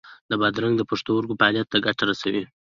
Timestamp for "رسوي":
2.09-2.43